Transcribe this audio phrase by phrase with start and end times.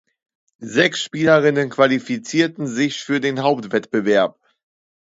[0.65, 4.39] Sechs Spielerinnen qualifizierten sich für den Hauptbewerb.